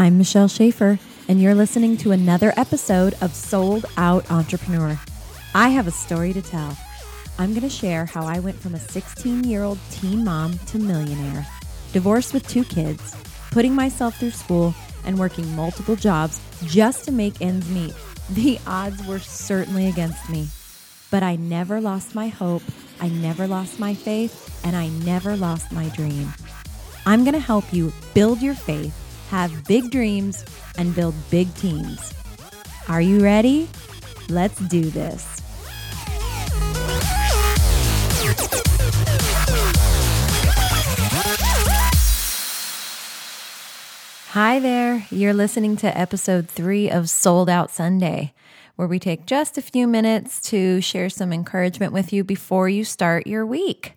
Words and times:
I'm 0.00 0.16
Michelle 0.16 0.48
Schaefer, 0.48 0.98
and 1.28 1.42
you're 1.42 1.54
listening 1.54 1.98
to 1.98 2.12
another 2.12 2.54
episode 2.56 3.14
of 3.20 3.34
Sold 3.34 3.84
Out 3.98 4.30
Entrepreneur. 4.30 4.98
I 5.54 5.68
have 5.68 5.86
a 5.86 5.90
story 5.90 6.32
to 6.32 6.40
tell. 6.40 6.74
I'm 7.38 7.50
going 7.50 7.68
to 7.68 7.68
share 7.68 8.06
how 8.06 8.24
I 8.24 8.38
went 8.38 8.58
from 8.58 8.74
a 8.74 8.80
16 8.80 9.44
year 9.44 9.62
old 9.62 9.78
teen 9.90 10.24
mom 10.24 10.58
to 10.68 10.78
millionaire, 10.78 11.46
divorced 11.92 12.32
with 12.32 12.48
two 12.48 12.64
kids, 12.64 13.14
putting 13.50 13.74
myself 13.74 14.18
through 14.18 14.30
school, 14.30 14.74
and 15.04 15.18
working 15.18 15.54
multiple 15.54 15.96
jobs 15.96 16.40
just 16.64 17.04
to 17.04 17.12
make 17.12 17.42
ends 17.42 17.68
meet. 17.68 17.92
The 18.30 18.58
odds 18.66 19.06
were 19.06 19.18
certainly 19.18 19.86
against 19.88 20.30
me, 20.30 20.48
but 21.10 21.22
I 21.22 21.36
never 21.36 21.78
lost 21.78 22.14
my 22.14 22.28
hope, 22.28 22.62
I 23.02 23.10
never 23.10 23.46
lost 23.46 23.78
my 23.78 23.92
faith, 23.92 24.64
and 24.64 24.74
I 24.74 24.88
never 25.04 25.36
lost 25.36 25.70
my 25.70 25.90
dream. 25.90 26.32
I'm 27.04 27.22
going 27.22 27.34
to 27.34 27.38
help 27.38 27.70
you 27.70 27.92
build 28.14 28.40
your 28.40 28.54
faith, 28.54 29.09
have 29.30 29.64
big 29.66 29.90
dreams, 29.92 30.44
and 30.76 30.94
build 30.94 31.14
big 31.30 31.54
teams. 31.54 32.12
Are 32.88 33.00
you 33.00 33.22
ready? 33.22 33.68
Let's 34.28 34.58
do 34.68 34.82
this. 34.82 35.40
Hi 44.30 44.58
there. 44.58 45.06
You're 45.10 45.32
listening 45.32 45.76
to 45.78 45.98
episode 45.98 46.48
three 46.48 46.90
of 46.90 47.08
Sold 47.08 47.48
Out 47.48 47.70
Sunday, 47.70 48.32
where 48.74 48.88
we 48.88 48.98
take 48.98 49.26
just 49.26 49.56
a 49.56 49.62
few 49.62 49.86
minutes 49.86 50.40
to 50.50 50.80
share 50.80 51.08
some 51.08 51.32
encouragement 51.32 51.92
with 51.92 52.12
you 52.12 52.24
before 52.24 52.68
you 52.68 52.84
start 52.84 53.28
your 53.28 53.46
week. 53.46 53.94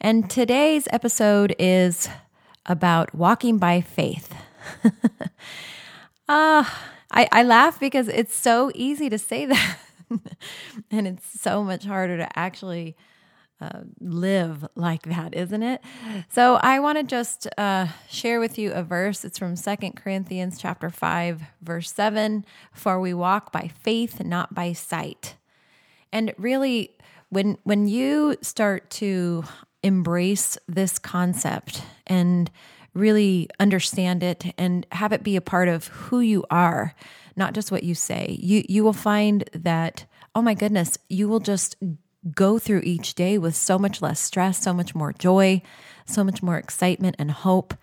And 0.00 0.28
today's 0.28 0.88
episode 0.90 1.54
is 1.58 2.08
about 2.64 3.14
walking 3.14 3.58
by 3.58 3.80
faith. 3.80 4.34
Ah, 6.28 6.58
uh, 6.58 6.90
I, 7.12 7.28
I 7.30 7.42
laugh 7.44 7.78
because 7.78 8.08
it's 8.08 8.34
so 8.34 8.72
easy 8.74 9.08
to 9.08 9.16
say 9.16 9.46
that. 9.46 9.78
and 10.90 11.06
it's 11.06 11.40
so 11.40 11.62
much 11.62 11.84
harder 11.84 12.16
to 12.16 12.28
actually 12.36 12.96
uh, 13.60 13.82
live 14.00 14.66
like 14.74 15.02
that, 15.04 15.34
isn't 15.34 15.62
it? 15.62 15.80
So 16.30 16.56
I 16.56 16.80
want 16.80 16.98
to 16.98 17.04
just 17.04 17.46
uh, 17.56 17.86
share 18.10 18.40
with 18.40 18.58
you 18.58 18.72
a 18.72 18.82
verse. 18.82 19.24
It's 19.24 19.38
from 19.38 19.56
Second 19.56 19.96
Corinthians 19.96 20.58
chapter 20.58 20.90
5, 20.90 21.42
verse 21.62 21.92
7. 21.92 22.44
For 22.72 23.00
we 23.00 23.14
walk 23.14 23.52
by 23.52 23.70
faith, 23.82 24.22
not 24.22 24.54
by 24.54 24.72
sight. 24.72 25.36
And 26.12 26.34
really, 26.38 26.96
when 27.28 27.58
when 27.64 27.88
you 27.88 28.36
start 28.42 28.90
to 28.90 29.44
embrace 29.82 30.58
this 30.68 30.98
concept 30.98 31.82
and 32.06 32.50
really 32.96 33.48
understand 33.60 34.22
it 34.22 34.52
and 34.58 34.86
have 34.92 35.12
it 35.12 35.22
be 35.22 35.36
a 35.36 35.40
part 35.40 35.68
of 35.68 35.88
who 35.88 36.20
you 36.20 36.44
are, 36.50 36.94
not 37.36 37.52
just 37.52 37.70
what 37.70 37.82
you 37.82 37.94
say, 37.94 38.36
you 38.40 38.64
you 38.68 38.82
will 38.82 38.92
find 38.92 39.48
that 39.52 40.06
oh 40.34 40.42
my 40.42 40.54
goodness, 40.54 40.98
you 41.08 41.28
will 41.28 41.40
just 41.40 41.76
go 42.34 42.58
through 42.58 42.80
each 42.84 43.14
day 43.14 43.38
with 43.38 43.56
so 43.56 43.78
much 43.78 44.02
less 44.02 44.20
stress, 44.20 44.58
so 44.58 44.74
much 44.74 44.94
more 44.94 45.12
joy, 45.12 45.62
so 46.04 46.22
much 46.22 46.42
more 46.42 46.58
excitement 46.58 47.16
and 47.18 47.30
hope. 47.30 47.74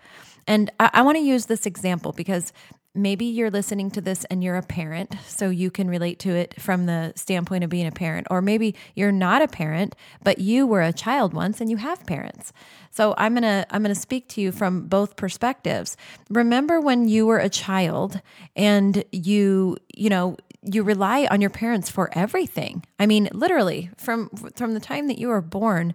And 0.46 0.70
I, 0.78 0.90
I 0.94 1.02
want 1.02 1.16
to 1.16 1.24
use 1.24 1.46
this 1.46 1.66
example 1.66 2.12
because 2.12 2.52
maybe 2.94 3.24
you're 3.24 3.50
listening 3.50 3.90
to 3.90 4.00
this 4.00 4.24
and 4.26 4.42
you're 4.42 4.56
a 4.56 4.62
parent, 4.62 5.16
so 5.26 5.50
you 5.50 5.70
can 5.70 5.88
relate 5.88 6.18
to 6.20 6.30
it 6.30 6.60
from 6.60 6.86
the 6.86 7.12
standpoint 7.16 7.64
of 7.64 7.70
being 7.70 7.86
a 7.86 7.92
parent. 7.92 8.26
Or 8.30 8.40
maybe 8.40 8.74
you're 8.94 9.12
not 9.12 9.42
a 9.42 9.48
parent, 9.48 9.96
but 10.22 10.38
you 10.38 10.66
were 10.66 10.82
a 10.82 10.92
child 10.92 11.34
once 11.34 11.60
and 11.60 11.70
you 11.70 11.76
have 11.78 12.06
parents. 12.06 12.52
So 12.90 13.14
I'm 13.18 13.34
going 13.34 13.42
to 13.42 13.66
I'm 13.70 13.82
going 13.82 13.94
to 13.94 14.00
speak 14.00 14.28
to 14.30 14.40
you 14.40 14.52
from 14.52 14.86
both 14.86 15.16
perspectives. 15.16 15.96
Remember 16.30 16.80
when 16.80 17.08
you 17.08 17.26
were 17.26 17.38
a 17.38 17.48
child 17.48 18.20
and 18.54 19.04
you, 19.10 19.76
you 19.94 20.08
know, 20.08 20.36
you 20.62 20.82
rely 20.82 21.26
on 21.30 21.40
your 21.40 21.50
parents 21.50 21.90
for 21.90 22.08
everything. 22.12 22.84
I 22.98 23.06
mean, 23.06 23.28
literally 23.32 23.90
from 23.98 24.30
from 24.54 24.74
the 24.74 24.80
time 24.80 25.08
that 25.08 25.18
you 25.18 25.28
were 25.28 25.42
born, 25.42 25.94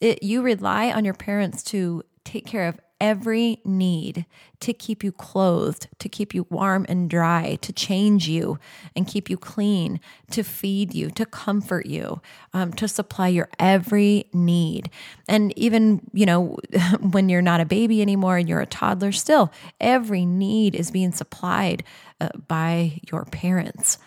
it, 0.00 0.22
you 0.22 0.42
rely 0.42 0.90
on 0.90 1.04
your 1.04 1.14
parents 1.14 1.62
to 1.64 2.02
take 2.24 2.46
care 2.46 2.68
of 2.68 2.80
every 3.02 3.58
need 3.64 4.24
to 4.60 4.72
keep 4.72 5.02
you 5.02 5.10
clothed, 5.10 5.88
to 5.98 6.08
keep 6.08 6.32
you 6.32 6.46
warm 6.50 6.86
and 6.88 7.10
dry, 7.10 7.58
to 7.60 7.72
change 7.72 8.28
you 8.28 8.60
and 8.94 9.08
keep 9.08 9.28
you 9.28 9.36
clean, 9.36 9.98
to 10.30 10.44
feed 10.44 10.94
you, 10.94 11.10
to 11.10 11.26
comfort 11.26 11.84
you, 11.84 12.22
um, 12.54 12.72
to 12.72 12.86
supply 12.86 13.26
your 13.26 13.48
every 13.58 14.26
need. 14.32 14.88
And 15.28 15.52
even, 15.58 16.00
you 16.12 16.24
know, 16.24 16.56
when 17.00 17.28
you're 17.28 17.42
not 17.42 17.60
a 17.60 17.64
baby 17.66 18.00
anymore 18.00 18.36
and 18.36 18.48
you're 18.48 18.60
a 18.60 18.66
toddler, 18.66 19.10
still 19.10 19.52
every 19.80 20.24
need 20.24 20.76
is 20.76 20.92
being 20.92 21.10
supplied 21.10 21.82
uh, 22.20 22.28
by 22.46 23.00
your 23.10 23.24
parents. 23.24 23.98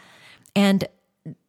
And 0.56 0.86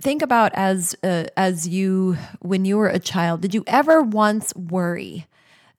think 0.02 0.20
about 0.20 0.52
as 0.54 0.96
uh, 1.04 1.26
as 1.36 1.68
you 1.68 2.16
when 2.40 2.64
you 2.64 2.76
were 2.76 2.88
a 2.88 2.98
child, 2.98 3.40
did 3.40 3.54
you 3.54 3.62
ever 3.68 4.02
once 4.02 4.52
worry 4.56 5.26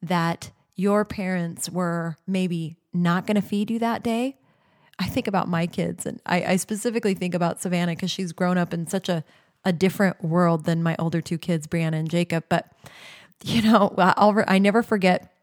that 0.01 0.51
your 0.77 1.03
parents 1.03 1.69
were 1.69 2.15
maybe 2.25 2.77
not 2.93 3.27
going 3.27 3.35
to 3.35 3.41
feed 3.41 3.69
you 3.69 3.79
that 3.79 4.03
day? 4.03 4.37
I 4.99 5.07
think 5.07 5.27
about 5.27 5.49
my 5.49 5.67
kids, 5.67 6.05
and 6.05 6.21
I, 6.25 6.43
I 6.43 6.55
specifically 6.55 7.13
think 7.13 7.35
about 7.35 7.61
Savannah 7.61 7.93
because 7.93 8.09
she's 8.09 8.31
grown 8.31 8.57
up 8.57 8.73
in 8.73 8.87
such 8.87 9.09
a 9.09 9.23
a 9.65 9.73
different 9.73 10.23
world 10.23 10.63
than 10.63 10.81
my 10.81 10.95
older 10.97 11.19
two 11.19 11.37
kids, 11.37 11.67
Brianna 11.67 11.95
and 11.95 12.09
Jacob. 12.09 12.45
But 12.47 12.71
you 13.43 13.61
know, 13.61 13.93
I'll, 13.97 14.43
I 14.47 14.59
never 14.59 14.81
forget 14.81 15.33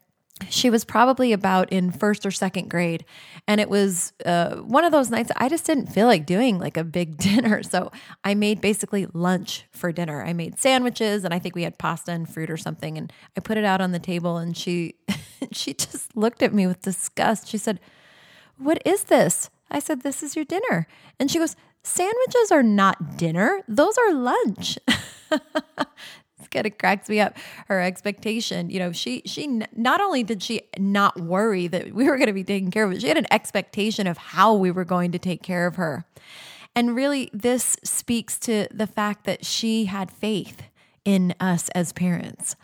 she 0.49 0.69
was 0.69 0.85
probably 0.85 1.33
about 1.33 1.73
in 1.73 1.93
first 1.93 2.27
or 2.27 2.31
second 2.31 2.69
grade 2.69 3.05
and 3.47 3.61
it 3.61 3.71
was 3.71 4.13
uh, 4.27 4.57
one 4.57 4.85
of 4.85 4.91
those 4.91 5.09
nights 5.09 5.31
i 5.37 5.49
just 5.49 5.65
didn't 5.65 5.87
feel 5.87 6.09
like 6.09 6.27
doing 6.27 6.59
like 6.59 6.77
a 6.77 6.83
big 6.83 7.17
dinner 7.19 7.63
so 7.63 7.93
i 8.25 8.35
made 8.35 8.61
basically 8.61 9.07
lunch 9.15 9.65
for 9.71 9.93
dinner 9.93 10.25
i 10.25 10.33
made 10.33 10.59
sandwiches 10.59 11.25
and 11.25 11.33
i 11.33 11.39
think 11.39 11.55
we 11.55 11.63
had 11.63 11.79
pasta 11.79 12.11
and 12.11 12.29
fruit 12.29 12.51
or 12.51 12.57
something 12.57 12.99
and 12.99 13.13
i 13.37 13.41
put 13.41 13.57
it 13.57 13.65
out 13.65 13.81
on 13.81 13.93
the 13.93 13.99
table 14.01 14.37
and 14.37 14.57
she 14.57 14.97
she 15.53 15.75
just 15.75 16.17
looked 16.17 16.43
at 16.43 16.53
me 16.53 16.67
with 16.67 16.83
disgust. 16.83 17.49
She 17.49 17.59
said 17.59 17.81
what 18.57 18.81
is 18.85 19.05
this? 19.05 19.51
I 19.71 19.79
said 19.81 20.03
this 20.03 20.23
is 20.23 20.37
your 20.37 20.45
dinner. 20.45 20.87
And 21.19 21.31
she 21.31 21.39
goes 21.39 21.57
sandwiches 21.83 22.51
are 22.51 22.63
not 22.63 23.17
dinner. 23.17 23.63
Those 23.69 23.99
are 23.99 24.13
lunch. 24.13 24.79
It 26.45 26.51
kind 26.51 26.67
of 26.67 26.79
cracks 26.79 27.09
me 27.09 27.21
up. 27.21 27.37
Her 27.69 27.81
expectation, 27.81 28.71
you 28.71 28.79
know, 28.79 28.93
she 28.93 29.23
she 29.25 29.47
not 29.75 30.01
only 30.01 30.23
did 30.23 30.43
she 30.43 30.63
not 30.79 31.19
worry 31.21 31.67
that 31.69 31.93
we 31.93 32.05
were 32.05 32.17
going 32.17 32.27
to 32.27 32.33
be 32.33 32.45
taken 32.45 32.71
care 32.71 32.85
of, 32.85 32.93
but 32.93 33.01
she 33.01 33.09
had 33.09 33.17
an 33.17 33.27
expectation 33.31 34.07
of 34.07 34.19
how 34.19 34.55
we 34.55 34.71
were 34.71 34.85
going 34.85 35.13
to 35.13 35.19
take 35.19 35.43
care 35.43 35.67
of 35.67 35.77
her. 35.77 36.05
And 36.77 36.97
really, 36.97 37.31
this 37.33 37.77
speaks 37.85 38.39
to 38.41 38.67
the 38.73 38.87
fact 38.87 39.25
that 39.25 39.45
she 39.45 39.87
had 39.87 40.11
faith 40.11 40.65
in 41.05 41.35
us 41.39 41.69
as 41.71 41.93
parents, 41.93 42.57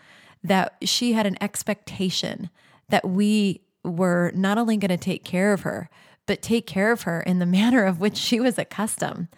that 0.42 0.76
she 0.82 1.12
had 1.12 1.26
an 1.26 1.36
expectation 1.40 2.50
that 2.88 3.08
we 3.08 3.60
were 3.84 4.32
not 4.34 4.58
only 4.58 4.76
going 4.76 4.90
to 4.90 4.96
take 4.96 5.24
care 5.24 5.52
of 5.52 5.62
her, 5.62 5.88
but 6.26 6.42
take 6.42 6.66
care 6.66 6.92
of 6.92 7.02
her 7.02 7.20
in 7.20 7.38
the 7.38 7.46
manner 7.58 7.84
of 7.84 8.00
which 8.00 8.16
she 8.16 8.40
was 8.40 8.58
accustomed. 8.58 9.28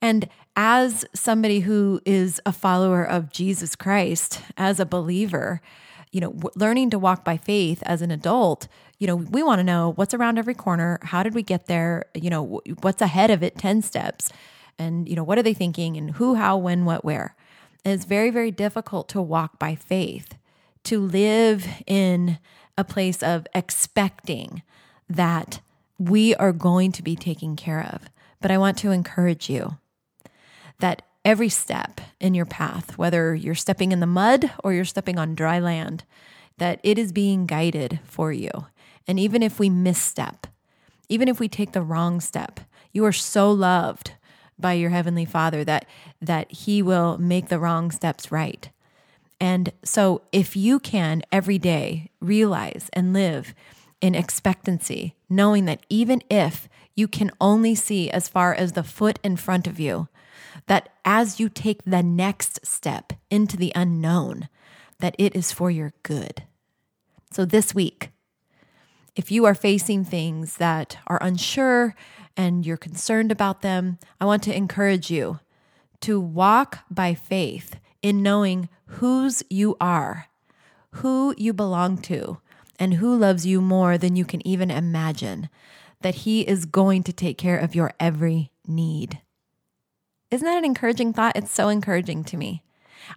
And 0.00 0.28
as 0.56 1.04
somebody 1.14 1.60
who 1.60 2.00
is 2.04 2.40
a 2.46 2.52
follower 2.52 3.04
of 3.04 3.30
Jesus 3.30 3.74
Christ, 3.74 4.40
as 4.56 4.78
a 4.78 4.86
believer, 4.86 5.60
you 6.12 6.20
know, 6.20 6.38
learning 6.54 6.90
to 6.90 6.98
walk 6.98 7.24
by 7.24 7.36
faith 7.36 7.82
as 7.84 8.02
an 8.02 8.10
adult, 8.10 8.68
you 8.98 9.06
know, 9.06 9.16
we 9.16 9.42
want 9.42 9.58
to 9.58 9.64
know 9.64 9.92
what's 9.96 10.14
around 10.14 10.38
every 10.38 10.54
corner. 10.54 10.98
How 11.02 11.22
did 11.22 11.34
we 11.34 11.42
get 11.42 11.66
there? 11.66 12.04
You 12.14 12.30
know, 12.30 12.60
what's 12.82 13.02
ahead 13.02 13.30
of 13.30 13.42
it 13.42 13.58
10 13.58 13.82
steps? 13.82 14.30
And, 14.78 15.08
you 15.08 15.16
know, 15.16 15.24
what 15.24 15.38
are 15.38 15.42
they 15.42 15.54
thinking 15.54 15.96
and 15.96 16.12
who, 16.12 16.34
how, 16.34 16.56
when, 16.56 16.84
what, 16.84 17.04
where? 17.04 17.34
It's 17.84 18.04
very, 18.04 18.30
very 18.30 18.50
difficult 18.50 19.08
to 19.10 19.20
walk 19.20 19.58
by 19.58 19.74
faith, 19.74 20.36
to 20.84 21.00
live 21.00 21.66
in 21.86 22.38
a 22.78 22.84
place 22.84 23.22
of 23.22 23.46
expecting 23.54 24.62
that 25.08 25.60
we 25.98 26.34
are 26.36 26.52
going 26.52 26.92
to 26.92 27.02
be 27.02 27.14
taken 27.14 27.56
care 27.56 27.82
of. 27.92 28.08
But 28.40 28.50
I 28.50 28.58
want 28.58 28.78
to 28.78 28.90
encourage 28.90 29.48
you 29.48 29.78
that 30.80 31.02
every 31.24 31.48
step 31.48 32.00
in 32.20 32.34
your 32.34 32.46
path, 32.46 32.98
whether 32.98 33.34
you're 33.34 33.54
stepping 33.54 33.92
in 33.92 34.00
the 34.00 34.06
mud 34.06 34.50
or 34.62 34.72
you're 34.72 34.84
stepping 34.84 35.18
on 35.18 35.34
dry 35.34 35.58
land, 35.58 36.04
that 36.58 36.80
it 36.82 36.98
is 36.98 37.12
being 37.12 37.46
guided 37.46 38.00
for 38.04 38.32
you. 38.32 38.50
And 39.06 39.18
even 39.18 39.42
if 39.42 39.58
we 39.58 39.68
misstep, 39.70 40.46
even 41.08 41.28
if 41.28 41.38
we 41.38 41.48
take 41.48 41.72
the 41.72 41.82
wrong 41.82 42.20
step, 42.20 42.60
you 42.92 43.04
are 43.04 43.12
so 43.12 43.50
loved 43.50 44.12
by 44.58 44.74
your 44.74 44.90
heavenly 44.90 45.24
Father 45.24 45.64
that 45.64 45.86
that 46.20 46.50
he 46.50 46.82
will 46.82 47.18
make 47.18 47.48
the 47.48 47.58
wrong 47.58 47.90
steps 47.90 48.30
right. 48.30 48.70
And 49.40 49.72
so 49.84 50.22
if 50.32 50.56
you 50.56 50.78
can 50.78 51.22
every 51.32 51.58
day 51.58 52.10
realize 52.20 52.88
and 52.92 53.12
live 53.12 53.54
in 54.00 54.14
expectancy, 54.14 55.14
knowing 55.28 55.64
that 55.64 55.84
even 55.88 56.22
if 56.30 56.68
you 56.94 57.08
can 57.08 57.30
only 57.40 57.74
see 57.74 58.10
as 58.10 58.28
far 58.28 58.54
as 58.54 58.72
the 58.72 58.84
foot 58.84 59.18
in 59.24 59.36
front 59.36 59.66
of 59.66 59.80
you, 59.80 60.08
that 60.66 60.88
as 61.04 61.40
you 61.40 61.48
take 61.48 61.84
the 61.84 62.02
next 62.02 62.64
step 62.64 63.12
into 63.30 63.56
the 63.56 63.72
unknown, 63.74 64.48
that 65.00 65.16
it 65.18 65.34
is 65.34 65.52
for 65.52 65.70
your 65.70 65.92
good. 66.02 66.44
So 67.32 67.44
this 67.44 67.74
week, 67.74 68.10
if 69.16 69.30
you 69.30 69.44
are 69.44 69.54
facing 69.54 70.04
things 70.04 70.56
that 70.56 70.98
are 71.06 71.22
unsure 71.22 71.94
and 72.36 72.66
you're 72.66 72.76
concerned 72.76 73.30
about 73.30 73.62
them, 73.62 73.98
I 74.20 74.24
want 74.24 74.42
to 74.44 74.56
encourage 74.56 75.10
you 75.10 75.40
to 76.00 76.20
walk 76.20 76.80
by 76.90 77.14
faith 77.14 77.76
in 78.02 78.22
knowing 78.22 78.68
whose 78.86 79.42
you 79.48 79.76
are, 79.80 80.26
who 80.90 81.34
you 81.38 81.52
belong 81.52 81.98
to, 81.98 82.38
and 82.78 82.94
who 82.94 83.16
loves 83.16 83.46
you 83.46 83.60
more 83.60 83.96
than 83.96 84.16
you 84.16 84.24
can 84.24 84.46
even 84.46 84.70
imagine, 84.70 85.48
that 86.02 86.16
He 86.16 86.42
is 86.42 86.66
going 86.66 87.02
to 87.04 87.12
take 87.12 87.38
care 87.38 87.58
of 87.58 87.74
your 87.74 87.94
every 88.00 88.50
need. 88.66 89.20
Isn't 90.30 90.44
that 90.44 90.58
an 90.58 90.64
encouraging 90.64 91.12
thought? 91.12 91.36
It's 91.36 91.52
so 91.52 91.68
encouraging 91.68 92.24
to 92.24 92.36
me. 92.36 92.62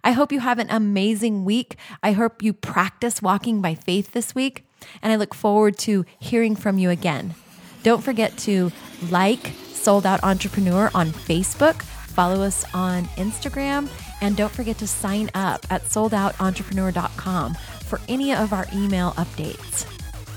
I 0.04 0.12
hope 0.12 0.32
you 0.32 0.40
have 0.40 0.58
an 0.58 0.70
amazing 0.70 1.44
week. 1.44 1.76
I 2.02 2.12
hope 2.12 2.42
you 2.42 2.52
practice 2.52 3.22
walking 3.22 3.60
by 3.60 3.74
faith 3.74 4.12
this 4.12 4.34
week, 4.34 4.64
and 5.02 5.12
I 5.12 5.16
look 5.16 5.34
forward 5.34 5.78
to 5.78 6.04
hearing 6.18 6.56
from 6.56 6.78
you 6.78 6.90
again. 6.90 7.34
Don't 7.82 8.02
forget 8.02 8.36
to 8.38 8.72
like 9.10 9.52
Sold 9.72 10.06
Out 10.06 10.22
Entrepreneur 10.22 10.90
on 10.94 11.08
Facebook, 11.08 11.82
follow 11.82 12.42
us 12.42 12.64
on 12.74 13.04
Instagram, 13.16 13.88
and 14.20 14.36
don't 14.36 14.52
forget 14.52 14.78
to 14.78 14.86
sign 14.86 15.30
up 15.34 15.64
at 15.70 15.84
soldoutentrepreneur.com 15.84 17.54
for 17.84 18.00
any 18.08 18.34
of 18.34 18.52
our 18.52 18.66
email 18.72 19.12
updates. 19.12 19.86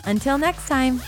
Until 0.05 0.37
next 0.37 0.67
time. 0.67 1.01